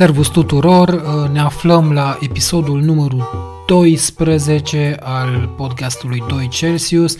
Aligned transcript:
Servus 0.00 0.28
tuturor, 0.28 0.88
uh, 0.88 1.30
ne 1.30 1.40
aflăm 1.40 1.92
la 1.92 2.18
episodul 2.20 2.80
numărul 2.80 3.24
12 3.66 4.96
al 5.02 5.54
podcastului 5.56 6.24
2 6.28 6.48
Celsius. 6.48 7.16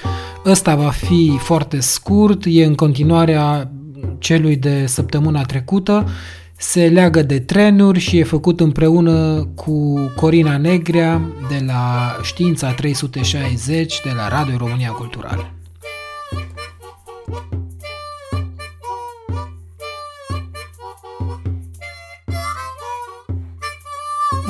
Ăsta 0.47 0.75
va 0.75 0.91
fi 0.91 1.37
foarte 1.39 1.81
scurt, 1.81 2.43
e 2.47 2.65
în 2.65 2.75
continuarea 2.75 3.71
celui 4.19 4.57
de 4.57 4.87
săptămâna 4.87 5.43
trecută, 5.43 6.09
se 6.57 6.89
leagă 6.89 7.23
de 7.23 7.39
trenuri 7.39 7.99
și 7.99 8.19
e 8.19 8.25
făcut 8.25 8.61
împreună 8.61 9.49
cu 9.55 9.99
Corina 10.17 10.57
Negrea 10.57 11.21
de 11.49 11.65
la 11.67 12.17
Știința 12.23 12.73
360 12.73 14.01
de 14.05 14.11
la 14.17 14.29
Radio 14.29 14.57
România 14.57 14.91
Culturală. 14.91 15.60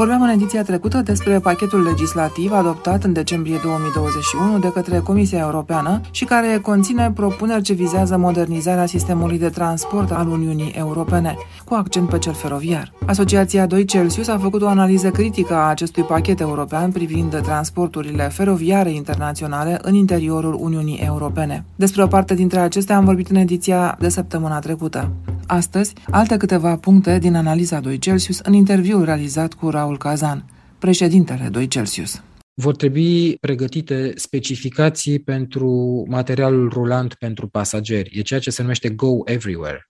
Vorbeam 0.01 0.23
în 0.23 0.29
ediția 0.29 0.63
trecută 0.63 0.99
despre 0.99 1.39
pachetul 1.39 1.83
legislativ 1.83 2.53
adoptat 2.53 3.05
în 3.05 3.13
decembrie 3.13 3.59
2021 3.63 4.59
de 4.59 4.73
către 4.73 4.99
Comisia 4.99 5.39
Europeană 5.39 6.01
și 6.11 6.25
care 6.25 6.59
conține 6.63 7.13
propuneri 7.15 7.63
ce 7.63 7.73
vizează 7.73 8.17
modernizarea 8.17 8.87
sistemului 8.87 9.39
de 9.39 9.49
transport 9.49 10.11
al 10.11 10.29
Uniunii 10.29 10.73
Europene, 10.77 11.37
cu 11.65 11.75
accent 11.75 12.09
pe 12.09 12.19
cel 12.19 12.33
feroviar. 12.33 12.93
Asociația 13.07 13.67
2 13.67 13.85
Celsius 13.85 14.29
a 14.29 14.39
făcut 14.39 14.63
o 14.63 14.69
analiză 14.69 15.11
critică 15.11 15.55
a 15.55 15.69
acestui 15.69 16.03
pachet 16.03 16.41
european 16.41 16.91
privind 16.91 17.41
transporturile 17.41 18.23
feroviare 18.23 18.91
internaționale 18.91 19.79
în 19.83 19.95
interiorul 19.95 20.57
Uniunii 20.61 21.01
Europene. 21.05 21.65
Despre 21.77 22.03
o 22.03 22.07
parte 22.07 22.35
dintre 22.35 22.59
acestea 22.59 22.97
am 22.97 23.05
vorbit 23.05 23.29
în 23.29 23.37
ediția 23.37 23.97
de 23.99 24.09
săptămâna 24.09 24.59
trecută. 24.59 25.11
Astăzi, 25.53 25.95
alte 26.11 26.37
câteva 26.37 26.77
puncte 26.77 27.19
din 27.19 27.35
analiza 27.35 27.81
2 27.81 27.99
Celsius 27.99 28.39
în 28.39 28.53
interviul 28.53 29.05
realizat 29.05 29.55
cu 29.55 29.71
Raul 29.71 29.99
Cazan, 29.99 30.45
președintele 30.79 31.49
2 31.49 31.69
Celsius. 31.69 32.23
Vor 32.55 32.77
trebui 32.77 33.37
pregătite 33.37 34.13
specificații 34.15 35.19
pentru 35.19 36.05
materialul 36.09 36.69
rulant 36.69 37.15
pentru 37.15 37.49
pasageri. 37.49 38.19
E 38.19 38.23
ceea 38.23 38.41
ce 38.41 38.51
se 38.51 38.63
numește 38.63 38.89
Go 38.89 39.19
Everywhere. 39.25 39.89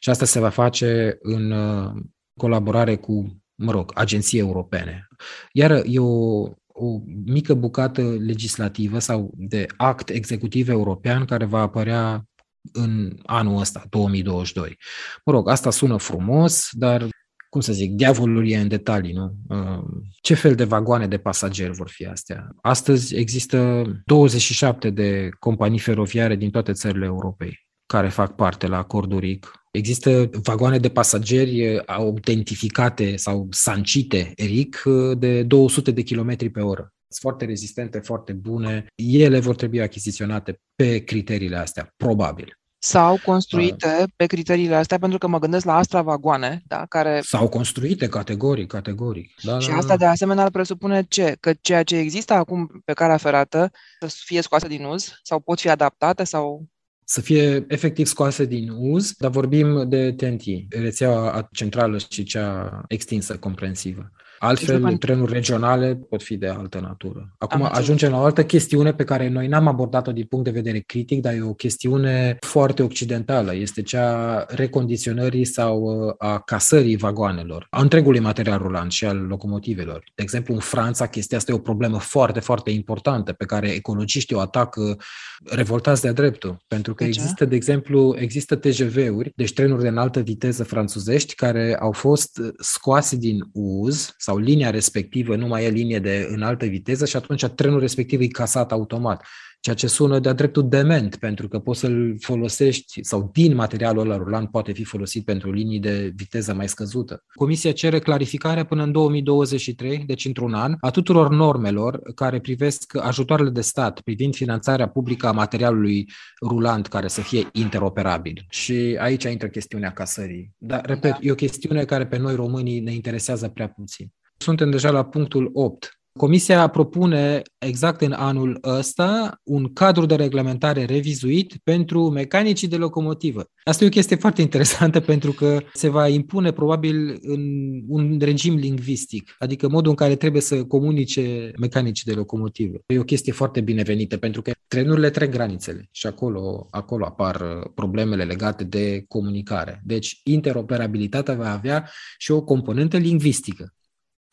Și 0.00 0.10
asta 0.10 0.24
se 0.24 0.40
va 0.40 0.48
face 0.48 1.18
în 1.20 1.50
uh, 1.50 1.90
colaborare 2.38 2.96
cu, 2.96 3.42
mă 3.54 3.70
rog, 3.70 3.92
agenții 3.94 4.38
europene. 4.38 5.06
Iar 5.52 5.82
e 5.84 5.98
o, 5.98 6.40
o 6.66 7.00
mică 7.24 7.54
bucată 7.54 8.16
legislativă 8.18 8.98
sau 8.98 9.30
de 9.36 9.66
act 9.76 10.08
executiv 10.08 10.68
european 10.68 11.24
care 11.24 11.44
va 11.44 11.60
apărea 11.60 12.26
în 12.72 13.16
anul 13.22 13.60
ăsta, 13.60 13.84
2022. 13.90 14.78
Mă 15.24 15.32
rog, 15.32 15.48
asta 15.48 15.70
sună 15.70 15.96
frumos, 15.96 16.68
dar 16.72 17.08
cum 17.52 17.60
să 17.60 17.72
zic, 17.72 17.92
diavolul 17.92 18.48
e 18.48 18.58
în 18.58 18.68
detalii, 18.68 19.12
nu? 19.12 19.34
Uh, 19.48 19.84
ce 20.20 20.34
fel 20.34 20.54
de 20.54 20.64
vagoane 20.64 21.06
de 21.06 21.18
pasageri 21.18 21.72
vor 21.72 21.88
fi 21.88 22.06
astea? 22.06 22.48
Astăzi 22.60 23.16
există 23.16 23.84
27 24.04 24.90
de 24.90 25.28
companii 25.38 25.78
feroviare 25.78 26.36
din 26.36 26.50
toate 26.50 26.72
țările 26.72 27.04
Europei 27.04 27.66
care 27.86 28.08
fac 28.08 28.34
parte 28.34 28.66
la 28.66 28.76
acordul 28.76 29.18
RIC. 29.18 29.52
Există 29.70 30.30
vagoane 30.42 30.78
de 30.78 30.88
pasageri 30.88 31.74
uh, 31.74 31.82
autentificate 31.86 33.16
sau 33.16 33.46
sancite 33.50 34.32
RIC 34.36 34.82
uh, 34.84 35.18
de 35.18 35.42
200 35.42 35.90
de 35.90 36.02
km 36.02 36.50
pe 36.52 36.60
oră. 36.60 36.92
Sunt 37.12 37.32
foarte 37.32 37.44
rezistente, 37.44 37.98
foarte 37.98 38.32
bune. 38.32 38.86
Ele 38.94 39.40
vor 39.40 39.54
trebui 39.54 39.80
achiziționate 39.80 40.60
pe 40.74 40.98
criteriile 40.98 41.56
astea, 41.56 41.92
probabil 41.96 42.56
sau 42.84 43.18
construite 43.24 43.96
uh, 44.00 44.08
pe 44.16 44.26
criteriile 44.26 44.74
astea, 44.74 44.98
pentru 44.98 45.18
că 45.18 45.26
mă 45.26 45.38
gândesc 45.38 45.64
la 45.64 45.76
Astra 45.76 46.02
Vagoane, 46.02 46.62
da, 46.66 46.86
care... 46.88 47.20
Sau 47.24 47.48
construite 47.48 48.08
categoric, 48.08 48.66
categoric. 48.66 49.34
Da, 49.42 49.58
și 49.58 49.68
da, 49.68 49.76
asta 49.76 49.88
da. 49.88 49.96
de 49.96 50.04
asemenea 50.04 50.44
ar 50.44 50.50
presupune 50.50 51.04
ce? 51.08 51.36
Că 51.40 51.52
ceea 51.60 51.82
ce 51.82 51.96
există 51.96 52.32
acum 52.32 52.82
pe 52.84 52.92
calea 52.92 53.16
ferată 53.16 53.70
să 54.00 54.16
fie 54.24 54.40
scoase 54.40 54.68
din 54.68 54.84
uz 54.84 55.12
sau 55.22 55.40
pot 55.40 55.60
fi 55.60 55.68
adaptate 55.68 56.24
sau 56.24 56.66
să 57.04 57.20
fie 57.20 57.64
efectiv 57.68 58.06
scoase 58.06 58.44
din 58.44 58.68
uz, 58.70 59.12
dar 59.18 59.30
vorbim 59.30 59.88
de 59.88 60.12
TNT, 60.12 60.42
rețeaua 60.68 61.48
centrală 61.52 61.98
și 61.98 62.22
cea 62.22 62.80
extinsă, 62.88 63.38
comprensivă. 63.38 64.10
Altfel, 64.44 64.80
deci, 64.80 64.98
trenuri 64.98 65.32
regionale 65.32 65.94
pot 66.08 66.22
fi 66.22 66.36
de 66.36 66.48
altă 66.48 66.80
natură. 66.80 67.34
Acum 67.38 67.68
ajungem 67.72 68.10
la 68.10 68.20
o 68.20 68.22
altă 68.22 68.44
chestiune 68.44 68.92
pe 68.92 69.04
care 69.04 69.28
noi 69.28 69.46
n-am 69.46 69.66
abordat-o 69.66 70.12
din 70.12 70.24
punct 70.24 70.44
de 70.44 70.50
vedere 70.50 70.78
critic, 70.78 71.20
dar 71.20 71.34
e 71.34 71.42
o 71.42 71.54
chestiune 71.54 72.36
foarte 72.40 72.82
occidentală. 72.82 73.54
Este 73.54 73.82
cea 73.82 74.44
recondiționării 74.48 75.44
sau 75.44 75.80
uh, 75.80 76.14
a 76.18 76.38
casării 76.38 76.96
vagoanelor, 76.96 77.66
a 77.70 77.80
întregului 77.80 78.20
material 78.20 78.58
rulant 78.58 78.92
și 78.92 79.04
al 79.04 79.16
locomotivelor. 79.16 80.04
De 80.14 80.22
exemplu, 80.22 80.54
în 80.54 80.60
Franța, 80.60 81.06
chestia 81.06 81.36
asta 81.36 81.52
e 81.52 81.54
o 81.54 81.58
problemă 81.58 81.98
foarte, 81.98 82.40
foarte 82.40 82.70
importantă 82.70 83.32
pe 83.32 83.44
care 83.44 83.68
ecologiștii 83.68 84.36
o 84.36 84.40
atacă 84.40 84.96
revoltați 85.44 86.02
de-a 86.02 86.12
dreptul. 86.12 86.56
Pentru 86.68 86.94
că 86.94 87.02
de 87.02 87.08
există, 87.08 87.44
de 87.44 87.54
exemplu, 87.54 88.16
există 88.18 88.56
TGV-uri, 88.56 89.32
deci 89.36 89.52
trenuri 89.52 89.82
de 89.82 89.88
înaltă 89.88 90.20
viteză 90.20 90.64
franțuzești, 90.64 91.34
care 91.34 91.76
au 91.80 91.92
fost 91.92 92.40
scoase 92.58 93.16
din 93.16 93.38
uz 93.52 94.14
sau 94.18 94.31
sau 94.32 94.40
linia 94.40 94.70
respectivă 94.70 95.36
nu 95.36 95.46
mai 95.46 95.64
e 95.64 95.68
linie 95.68 95.98
de 95.98 96.28
înaltă 96.30 96.66
viteză 96.66 97.06
și 97.06 97.16
atunci 97.16 97.44
trenul 97.44 97.80
respectiv 97.80 98.20
e 98.20 98.26
casat 98.26 98.72
automat. 98.72 99.26
Ceea 99.60 99.76
ce 99.76 99.86
sună 99.86 100.18
de-a 100.18 100.32
dreptul 100.32 100.68
dement, 100.68 101.16
pentru 101.16 101.48
că 101.48 101.58
poți 101.58 101.80
să-l 101.80 102.16
folosești 102.20 103.04
sau 103.04 103.30
din 103.32 103.54
materialul 103.54 104.02
ăla 104.02 104.16
rulant 104.16 104.50
poate 104.50 104.72
fi 104.72 104.84
folosit 104.84 105.24
pentru 105.24 105.52
linii 105.52 105.80
de 105.80 106.12
viteză 106.16 106.54
mai 106.54 106.68
scăzută. 106.68 107.24
Comisia 107.34 107.72
cere 107.72 107.98
clarificarea 107.98 108.64
până 108.64 108.82
în 108.82 108.92
2023, 108.92 109.98
deci 110.06 110.24
într-un 110.24 110.54
an, 110.54 110.76
a 110.80 110.90
tuturor 110.90 111.30
normelor 111.30 112.00
care 112.14 112.40
privesc 112.40 112.96
ajutoarele 112.96 113.50
de 113.50 113.60
stat 113.60 114.00
privind 114.00 114.34
finanțarea 114.34 114.88
publică 114.88 115.26
a 115.26 115.32
materialului 115.32 116.08
rulant 116.40 116.86
care 116.86 117.08
să 117.08 117.20
fie 117.20 117.48
interoperabil. 117.52 118.46
Și 118.48 118.96
aici 119.00 119.24
intră 119.24 119.48
chestiunea 119.48 119.92
casării. 119.92 120.54
Dar, 120.58 120.84
repet, 120.84 121.10
da. 121.10 121.18
e 121.20 121.30
o 121.30 121.34
chestiune 121.34 121.84
care 121.84 122.06
pe 122.06 122.18
noi 122.18 122.34
românii 122.34 122.80
ne 122.80 122.92
interesează 122.92 123.48
prea 123.48 123.68
puțin. 123.68 124.12
Suntem 124.42 124.70
deja 124.70 124.90
la 124.90 125.04
punctul 125.04 125.50
8. 125.52 126.02
Comisia 126.18 126.68
propune 126.68 127.42
exact 127.58 128.00
în 128.00 128.12
anul 128.12 128.58
ăsta 128.64 129.40
un 129.42 129.72
cadru 129.72 130.06
de 130.06 130.14
reglementare 130.14 130.84
revizuit 130.84 131.56
pentru 131.64 132.10
mecanicii 132.10 132.68
de 132.68 132.76
locomotivă. 132.76 133.44
Asta 133.64 133.84
e 133.84 133.86
o 133.86 133.90
chestie 133.90 134.16
foarte 134.16 134.42
interesantă 134.42 135.00
pentru 135.12 135.32
că 135.32 135.60
se 135.72 135.88
va 135.88 136.08
impune 136.08 136.52
probabil 136.52 137.18
în 137.22 137.42
un 137.86 138.18
regim 138.20 138.54
lingvistic, 138.54 139.34
adică 139.38 139.68
modul 139.68 139.90
în 139.90 139.96
care 139.96 140.16
trebuie 140.16 140.42
să 140.42 140.64
comunice 140.64 141.52
mecanicii 141.60 142.12
de 142.12 142.18
locomotivă. 142.18 142.78
E 142.86 142.98
o 142.98 143.04
chestie 143.04 143.32
foarte 143.32 143.60
binevenită 143.60 144.16
pentru 144.16 144.42
că 144.42 144.52
trenurile 144.68 145.10
trec 145.10 145.30
granițele 145.30 145.88
și 145.90 146.06
acolo, 146.06 146.68
acolo 146.70 147.04
apar 147.04 147.42
problemele 147.74 148.24
legate 148.24 148.64
de 148.64 149.04
comunicare. 149.08 149.82
Deci 149.84 150.20
interoperabilitatea 150.24 151.34
va 151.34 151.52
avea 151.52 151.90
și 152.18 152.30
o 152.30 152.42
componentă 152.42 152.96
lingvistică. 152.96 153.74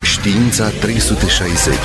Știința 0.04 0.68
360 0.70 1.76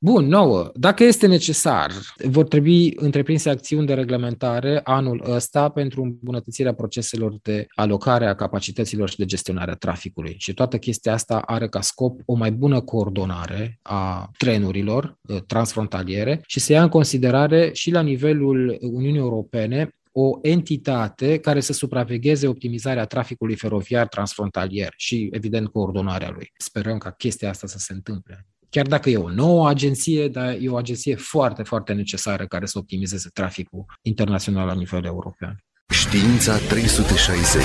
Bun, 0.00 0.26
nouă. 0.26 0.70
Dacă 0.74 1.04
este 1.04 1.26
necesar, 1.26 1.90
vor 2.24 2.48
trebui 2.48 2.92
întreprinse 2.96 3.50
acțiuni 3.50 3.86
de 3.86 3.94
reglementare 3.94 4.80
anul 4.84 5.24
ăsta 5.28 5.68
pentru 5.68 6.02
îmbunătățirea 6.02 6.74
proceselor 6.74 7.34
de 7.42 7.66
alocare 7.74 8.26
a 8.26 8.34
capacităților 8.34 9.08
și 9.08 9.16
de 9.16 9.24
gestionare 9.24 9.70
a 9.70 9.74
traficului. 9.74 10.34
Și 10.38 10.54
toată 10.54 10.78
chestia 10.78 11.12
asta 11.12 11.38
are 11.38 11.68
ca 11.68 11.80
scop 11.80 12.20
o 12.24 12.34
mai 12.34 12.52
bună 12.52 12.80
coordonare 12.80 13.78
a 13.82 14.30
trenurilor 14.36 15.18
ă, 15.28 15.38
transfrontaliere 15.40 16.40
și 16.46 16.60
se 16.60 16.72
ia 16.72 16.82
în 16.82 16.88
considerare 16.88 17.70
și 17.72 17.90
la 17.90 18.00
nivelul 18.00 18.78
Uniunii 18.80 19.20
Europene 19.20 19.97
o 20.20 20.38
entitate 20.42 21.38
care 21.38 21.60
să 21.60 21.72
supravegheze 21.72 22.46
optimizarea 22.46 23.04
traficului 23.04 23.56
feroviar 23.56 24.08
transfrontalier 24.08 24.92
și, 24.96 25.28
evident, 25.32 25.68
coordonarea 25.68 26.30
lui. 26.30 26.52
Sperăm 26.56 26.98
ca 26.98 27.10
chestia 27.10 27.48
asta 27.48 27.66
să 27.66 27.78
se 27.78 27.92
întâmple. 27.92 28.46
Chiar 28.70 28.86
dacă 28.86 29.10
e 29.10 29.16
o 29.16 29.30
nouă 29.30 29.68
agenție, 29.68 30.28
dar 30.28 30.56
e 30.60 30.68
o 30.68 30.76
agenție 30.76 31.14
foarte, 31.14 31.62
foarte 31.62 31.92
necesară 31.92 32.46
care 32.46 32.66
să 32.66 32.78
optimizeze 32.78 33.28
traficul 33.32 33.84
internațional 34.02 34.66
la 34.66 34.74
nivel 34.74 35.04
european. 35.04 35.64
Știința 35.88 36.56
360 36.56 37.64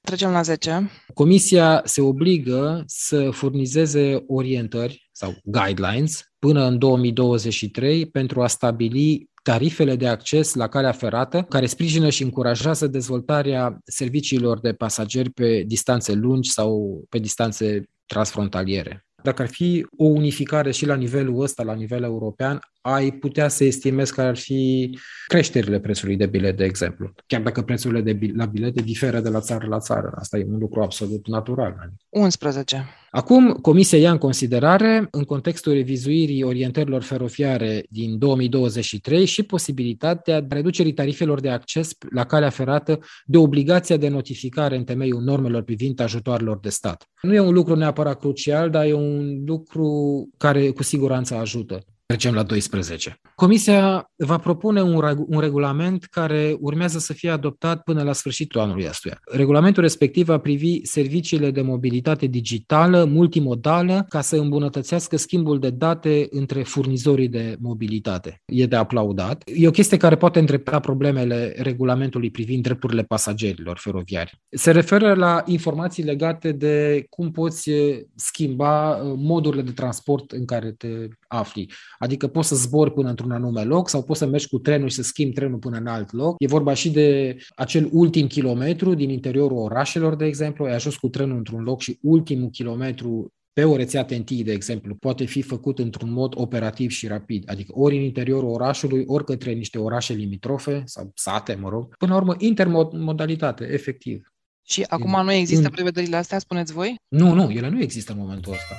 Trecem 0.00 0.30
la 0.30 0.42
10. 0.42 0.90
Comisia 1.14 1.82
se 1.84 2.00
obligă 2.00 2.82
să 2.86 3.30
furnizeze 3.30 4.24
orientări 4.26 5.08
sau 5.12 5.34
guidelines 5.44 6.32
până 6.38 6.64
în 6.64 6.78
2023 6.78 8.06
pentru 8.06 8.42
a 8.42 8.46
stabili 8.46 9.32
tarifele 9.44 9.96
de 9.96 10.08
acces 10.08 10.54
la 10.54 10.68
calea 10.68 10.92
ferată, 10.92 11.42
care 11.42 11.66
sprijină 11.66 12.10
și 12.10 12.22
încurajează 12.22 12.86
dezvoltarea 12.86 13.78
serviciilor 13.84 14.60
de 14.60 14.72
pasageri 14.72 15.30
pe 15.30 15.62
distanțe 15.66 16.12
lungi 16.12 16.50
sau 16.50 17.02
pe 17.08 17.18
distanțe 17.18 17.82
transfrontaliere. 18.06 19.06
Dacă 19.22 19.42
ar 19.42 19.48
fi 19.48 19.86
o 19.96 20.04
unificare 20.04 20.70
și 20.70 20.86
la 20.86 20.94
nivelul 20.94 21.42
ăsta, 21.42 21.62
la 21.62 21.74
nivel 21.74 22.02
european, 22.02 22.60
ai 22.86 23.12
putea 23.12 23.48
să 23.48 23.64
estimezi 23.64 24.14
care 24.14 24.28
ar 24.28 24.36
fi 24.36 24.98
creșterile 25.26 25.80
prețului 25.80 26.16
de 26.16 26.26
bilet, 26.26 26.56
de 26.56 26.64
exemplu. 26.64 27.12
Chiar 27.26 27.40
dacă 27.40 27.62
prețurile 27.62 28.00
de 28.00 28.12
bil- 28.12 28.36
la 28.36 28.44
bilete 28.44 28.82
diferă 28.82 29.20
de 29.20 29.28
la 29.28 29.40
țară 29.40 29.66
la 29.66 29.78
țară. 29.78 30.12
Asta 30.14 30.38
e 30.38 30.46
un 30.48 30.58
lucru 30.58 30.82
absolut 30.82 31.26
natural. 31.28 31.92
11. 32.08 32.84
Acum, 33.10 33.52
Comisia 33.52 33.98
ia 33.98 34.10
în 34.10 34.18
considerare, 34.18 35.08
în 35.10 35.22
contextul 35.22 35.72
revizuirii 35.72 36.42
orientărilor 36.42 37.02
feroviare 37.02 37.84
din 37.88 38.18
2023 38.18 39.24
și 39.24 39.42
posibilitatea 39.42 40.46
reducerii 40.48 40.92
tarifelor 40.92 41.40
de 41.40 41.48
acces 41.48 41.90
la 42.10 42.24
calea 42.24 42.50
ferată 42.50 42.98
de 43.24 43.38
obligația 43.38 43.96
de 43.96 44.08
notificare 44.08 44.76
în 44.76 44.84
temeiul 44.84 45.22
normelor 45.22 45.62
privind 45.62 46.00
ajutoarelor 46.00 46.58
de 46.58 46.68
stat. 46.68 47.08
Nu 47.22 47.34
e 47.34 47.40
un 47.40 47.54
lucru 47.54 47.74
neapărat 47.74 48.18
crucial, 48.18 48.70
dar 48.70 48.84
e 48.84 48.92
un 48.92 49.42
lucru 49.44 49.88
care 50.36 50.70
cu 50.70 50.82
siguranță 50.82 51.34
ajută. 51.34 51.84
Trecem 52.06 52.34
la 52.34 52.42
12. 52.42 53.20
Comisia 53.34 54.10
va 54.16 54.38
propune 54.38 54.82
un, 54.82 55.00
reg- 55.00 55.26
un 55.26 55.40
regulament 55.40 56.04
care 56.04 56.56
urmează 56.60 56.98
să 56.98 57.12
fie 57.12 57.30
adoptat 57.30 57.82
până 57.82 58.02
la 58.02 58.12
sfârșitul 58.12 58.60
anului 58.60 58.86
ăstuia. 58.88 59.18
Regulamentul 59.30 59.82
respectiv 59.82 60.26
va 60.26 60.38
privi 60.38 60.86
serviciile 60.86 61.50
de 61.50 61.60
mobilitate 61.60 62.26
digitală, 62.26 63.04
multimodală, 63.04 64.06
ca 64.08 64.20
să 64.20 64.36
îmbunătățească 64.36 65.16
schimbul 65.16 65.58
de 65.58 65.70
date 65.70 66.26
între 66.30 66.62
furnizorii 66.62 67.28
de 67.28 67.56
mobilitate. 67.60 68.42
E 68.44 68.66
de 68.66 68.76
aplaudat. 68.76 69.42
E 69.54 69.68
o 69.68 69.70
chestie 69.70 69.96
care 69.96 70.16
poate 70.16 70.38
întrepta 70.38 70.80
problemele 70.80 71.54
regulamentului 71.56 72.30
privind 72.30 72.62
drepturile 72.62 73.02
pasagerilor 73.02 73.78
feroviari. 73.78 74.40
Se 74.50 74.70
referă 74.70 75.14
la 75.14 75.42
informații 75.46 76.02
legate 76.02 76.52
de 76.52 77.06
cum 77.08 77.30
poți 77.30 77.70
schimba 78.14 78.96
modurile 79.16 79.62
de 79.62 79.72
transport 79.72 80.30
în 80.30 80.44
care 80.44 80.72
te 80.72 80.88
afli 81.28 81.66
Adică 81.98 82.26
poți 82.26 82.48
să 82.48 82.54
zbori 82.54 82.92
până 82.92 83.08
într-un 83.08 83.30
anume 83.30 83.62
loc 83.62 83.88
sau 83.88 84.02
poți 84.02 84.18
să 84.18 84.26
mergi 84.26 84.48
cu 84.48 84.58
trenul 84.58 84.88
și 84.88 84.94
să 84.94 85.02
schimbi 85.02 85.34
trenul 85.34 85.58
până 85.58 85.76
în 85.76 85.86
alt 85.86 86.12
loc. 86.12 86.34
E 86.38 86.46
vorba 86.46 86.74
și 86.74 86.90
de 86.90 87.36
acel 87.56 87.88
ultim 87.92 88.26
kilometru 88.26 88.94
din 88.94 89.10
interiorul 89.10 89.58
orașelor, 89.58 90.16
de 90.16 90.24
exemplu. 90.24 90.64
Ai 90.64 90.74
ajuns 90.74 90.96
cu 90.96 91.08
trenul 91.08 91.36
într-un 91.36 91.62
loc 91.62 91.80
și 91.80 91.98
ultimul 92.02 92.48
kilometru 92.48 93.32
pe 93.54 93.64
o 93.64 93.76
rețea 93.76 94.04
TNT, 94.04 94.30
de 94.30 94.52
exemplu, 94.52 94.94
poate 94.94 95.24
fi 95.24 95.42
făcut 95.42 95.78
într-un 95.78 96.12
mod 96.12 96.32
operativ 96.36 96.90
și 96.90 97.06
rapid, 97.06 97.50
adică 97.50 97.72
ori 97.74 97.96
în 97.96 98.02
interiorul 98.02 98.50
orașului, 98.50 99.04
ori 99.06 99.24
către 99.24 99.52
niște 99.52 99.78
orașe 99.78 100.12
limitrofe 100.12 100.82
sau 100.84 101.10
sate, 101.14 101.54
mă 101.54 101.68
rog. 101.68 101.96
Până 101.96 102.12
la 102.12 102.18
urmă, 102.18 102.34
intermodalitate, 102.38 103.68
efectiv. 103.72 104.32
Și 104.66 104.84
acum 104.88 105.24
nu 105.24 105.32
există 105.32 105.70
prevederile 105.70 106.16
astea, 106.16 106.38
spuneți 106.38 106.72
voi? 106.72 106.94
Nu, 107.08 107.34
nu, 107.34 107.50
ele 107.50 107.68
nu 107.68 107.82
există 107.82 108.12
în 108.12 108.18
momentul 108.18 108.52
ăsta 108.52 108.74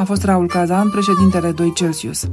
a 0.00 0.04
fost 0.04 0.24
Raul 0.24 0.46
Cazan, 0.46 0.90
președintele 0.90 1.52
2 1.52 1.72
Celsius. 1.72 2.28